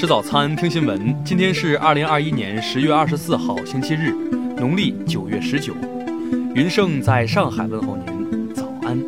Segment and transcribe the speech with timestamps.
[0.00, 1.14] 吃早餐，听新闻。
[1.26, 4.12] 今天是二零二一年十月二十四号，星期日，
[4.56, 5.74] 农历九月十九。
[6.54, 8.98] 云盛在上海问候您，早安。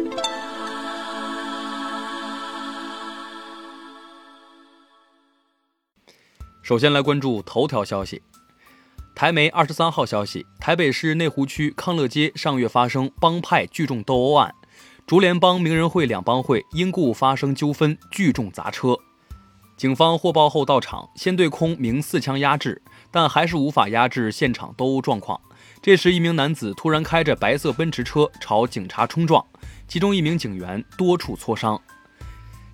[6.61, 8.21] 首先来关注头条消息。
[9.15, 14.55] 台媒二十三号消息，台北市内湖区康乐街上月发生帮派聚众斗殴案，
[15.07, 18.95] 竹联帮、名人会两帮会因故发生纠纷，聚众砸车。
[19.83, 25.41] 警方获报后到场，先对空鸣四枪压制，但还是无法压制现场斗殴状况。
[25.83, 29.45] 这时，一名男子突然开着白色奔驰车朝警察冲撞，
[29.89, 31.77] 其中一名警员多处挫伤。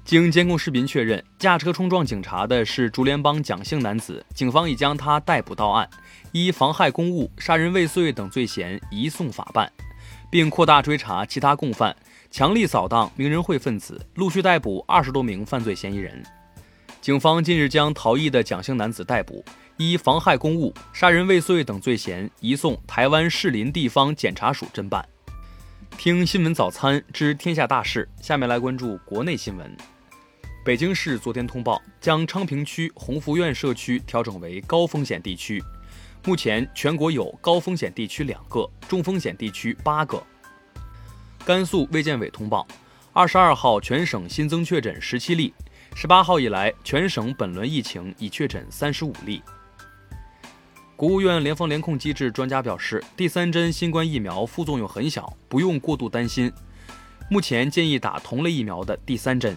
[0.05, 5.89] 经监控视频确认，驾车冲撞警察的是竹联帮蒋姓男子，警方已将他逮捕到案，
[6.33, 9.73] 依妨害公务、杀人未遂等罪嫌移送法办，
[10.31, 11.97] 并扩大追查其他共犯，
[12.31, 16.23] 强力扫荡名人会分子，陆续逮捕二十多名犯罪嫌疑人。
[17.01, 19.45] 警方近日将逃逸的蒋姓男子逮捕，
[19.77, 25.09] 依妨害公务、杀人未遂等罪嫌移送台湾士林地方检察署侦办。
[25.97, 29.77] 听新闻早餐知天下大事，下面来关注国内新闻。
[30.65, 35.63] 北京市昨天通报，将昌平区鸿福苑社区调整为高风险地区。
[36.25, 40.23] 目前全国有高风险地区两个，中风险地区八个。
[41.47, 42.67] 甘肃卫健委通报，
[43.13, 45.55] 二十二号全省新增确诊十七例。
[45.95, 49.43] 十八号以来，全省本轮疫情已确诊三十五例。
[50.95, 56.53] 国务院联防联控机制专家表示，第三针新冠疫苗副作用很小，不用过度担心。
[57.31, 59.57] 目前建议打同类疫苗的第三针。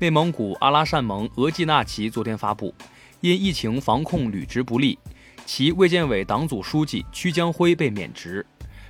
[0.00, 2.74] 内蒙古阿拉善盟额济纳旗昨天发布，
[3.20, 4.98] 因疫情防控履职不力，
[5.46, 8.44] 其卫健委党组书记曲江辉被免职，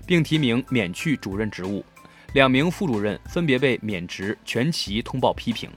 [0.07, 1.85] 并提名免去主任职务，
[2.33, 5.71] 两名副主任分别被免职，全旗通报批评。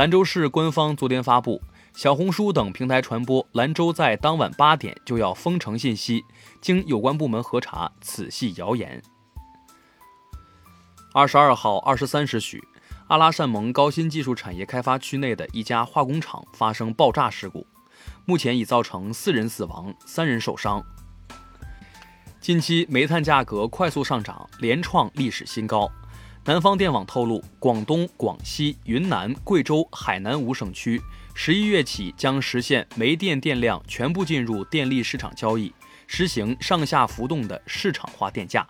[0.00, 1.60] 兰州市官方昨天发布，
[1.92, 6.24] 小红书等平台传播兰州在当晚八点就要封城信息，
[6.62, 9.02] 经有关部门核查，此系谣言。
[11.12, 12.66] 二十二号二十三时许，
[13.08, 17.66] 阿拉善盟高新技术产业开发区内的一家化工厂发生爆炸事故，
[18.24, 20.82] 目前已造成四人死亡，三人受伤。
[22.40, 25.92] 近期煤炭价格快速上涨，连创历史新高。
[26.50, 31.00] 南方电网透露，广东、广西、云南、贵州、海南五省区
[31.32, 35.72] 十一月起将实现煤电电量全部进入电力市场交易，
[36.08, 38.66] 实行上下浮动的市场化电价。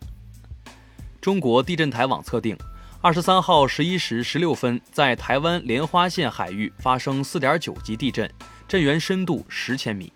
[1.22, 2.54] 中国地震台网测定，
[3.00, 8.30] 二十三号十一时十六分，在台湾莲花县海域发生四点九级地震，
[8.68, 10.12] 震源深度十千米。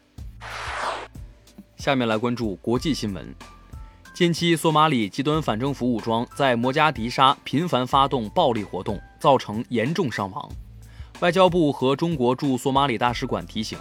[1.78, 3.34] 下面来关注国际新闻。
[4.14, 10.48] 近期，索马里极端反政府武装在摩加迪沙频繁发动暴力活动，造成严重伤亡。
[11.18, 13.76] 外交部和中国驻索马里大使馆提醒，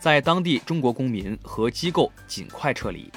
[0.00, 3.12] 在当地中国公民和机构尽快撤离。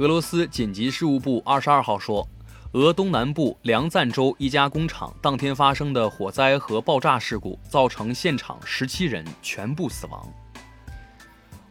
[0.00, 2.28] 俄罗斯紧急事务部二十二号说，
[2.72, 10.30] 俄东南部梁赞州一家工厂当天发生的火灾和爆炸事故，造成现场十七人全部死亡。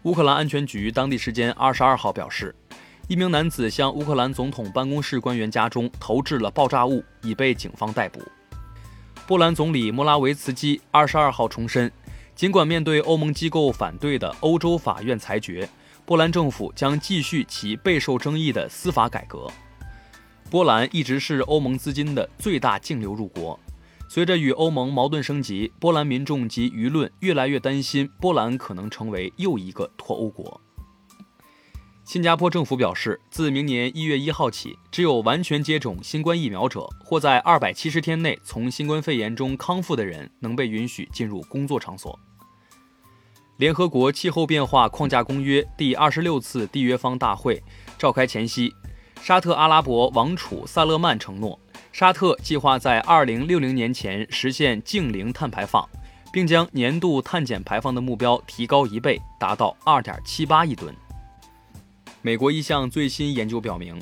[0.01, 2.55] 乌克兰安全局当地时间二十二号表示。
[3.07, 8.21] 一名男子向乌克兰总统办公室官员家中投掷了爆炸物，已被警方逮捕。
[9.25, 11.89] 波兰总理莫拉维茨基二十二号重申，
[12.35, 15.69] 尽管面对欧盟机构反对的欧洲法院裁决，
[16.05, 19.49] 波兰政府将继续其备受争议的司法改革。
[20.49, 23.57] 波兰一直是欧盟资金的最大净流入国，
[24.09, 30.59] 随着与欧盟矛盾升级，波兰民众及舆论越来越担心波兰可能成为又一个脱欧国。
[32.07, 42.17] 新加坡政府表示，自明年一月一号起，只有完全接种新冠疫苗者或在二百七十天内从新冠肺炎中康复的人能被允许进入工作场所。
[43.57, 47.61] 联合国气候变化框架公约第二十六次缔约方大会
[47.97, 48.73] 召开前夕，
[49.21, 51.59] 沙特阿拉伯王储萨勒曼承诺，
[51.91, 55.85] 沙特计划在二零六零年前实现净零碳排放，
[56.31, 60.95] 并将年度碳减排放的目标提高一倍，达到二点七八亿吨。
[62.27, 63.97] 美国一项最新研究表明，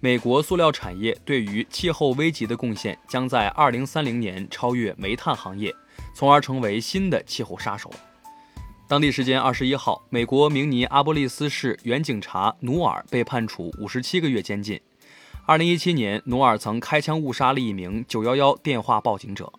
[0.00, 5.74] 美国塑料产业对于气候危机的贡献将在2030年超越煤炭行业，
[6.14, 7.90] 从而成为新的气候杀手。
[8.86, 14.78] 当地时间21号，美国明尼阿波利斯市原警察努尔被判处57个月监禁。
[15.46, 19.50] 2017年，努尔曾开枪误杀了一名911电话报警者。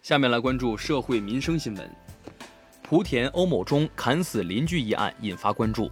[0.00, 1.94] 下面来关注社会民生新闻：
[2.88, 5.90] 莆田欧某中砍死邻居一案引发关注。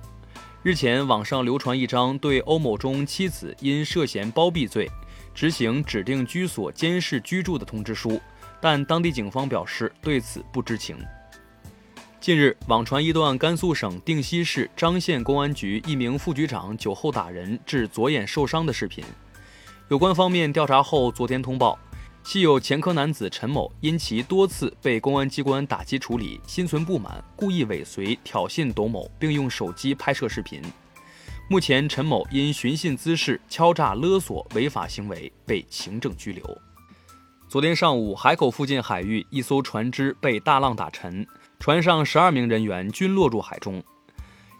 [0.69, 4.87] 日前，网上流传一张对欧某中妻子因涉嫌包庇罪
[5.35, 8.21] 执行指定居所监视居住的通知书，
[8.61, 10.99] 但当地警方表示对此不知情。
[12.21, 19.03] 近日，网传一段甘肃省定西市张县公安局一名副局长酒后打人致左眼受伤的视频。
[19.89, 21.79] 有关方面调查后，昨天通报，
[22.31, 30.61] 系有前科男子陈某因其多次被公安机关打击处理，心存不满，故意尾随挑衅董某，并用手机拍摄视频。
[31.49, 36.45] 目前，陈某因寻衅滋事、敲诈勒索违法行为被行政拘留。
[37.49, 41.27] 昨天上午，海口附近海域一艘船只被大浪打沉，
[41.59, 43.83] 船上十二名人员均落入海中。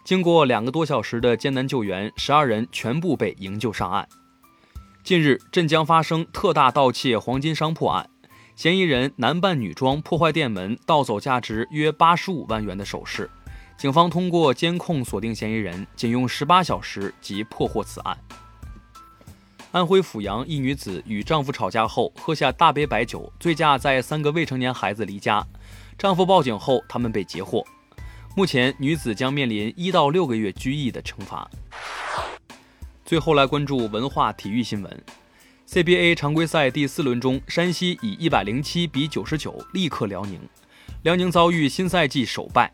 [0.03, 4.09] 经过两个多小时的艰难救援，十二人全部被营救上岸。
[5.03, 8.07] 近日，镇江发生特大盗窃黄金商铺案，
[8.55, 13.29] 嫌疑人男扮女装破坏店门，盗走价值约八十五万元的首饰。
[13.77, 18.15] 警方通过监控锁定嫌疑人，仅用十八小时即破获此案。
[19.71, 25.43] 安徽阜阳一女子与丈夫吵架后，喝下大杯白酒，醉驾载三个未成年孩子离家。
[25.97, 27.65] 丈夫报警后，他们被截获。
[28.35, 31.49] 目前，女子将面临一到六个月拘役的惩罚。
[33.09, 35.03] 最后来关注文化体育新闻
[35.67, 40.39] ：CBA 常规赛第四轮中，山西以一百零七比九十九力克辽宁，
[41.01, 42.71] 辽宁遭遇新赛季首败。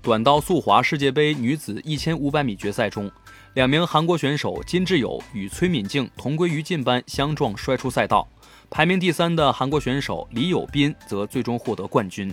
[0.00, 3.10] 短道速滑世界杯女子一千五百米决赛中，
[3.54, 8.28] 两名韩国选手金智友与崔敏静同归于尽般相撞摔出赛道。
[8.70, 12.32] 排名第三的韩国选手李友斌则最终获得冠军。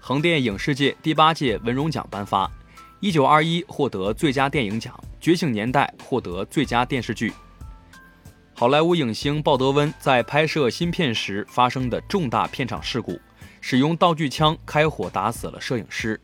[0.00, 2.48] 横店影视界第八届文荣奖颁发，
[2.98, 4.92] 《一九二一》获得最佳电影奖，
[5.22, 7.32] 《觉醒年代》获得最佳电视剧。
[8.54, 13.16] 好莱坞影星鲍德温在拍摄新片时发生的重大片场事故，
[13.60, 16.20] 使用道具枪开火打死了摄影师。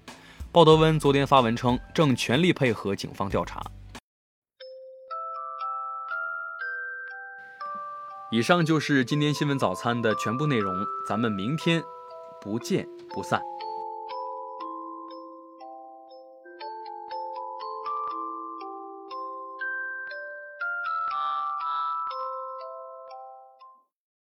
[0.50, 3.62] 鲍德温昨天发文称，正全力配合警方调查。
[8.32, 10.74] 以上就是今天新闻早餐的全部内容，
[11.08, 11.80] 咱们明天
[12.40, 13.40] 不见不散。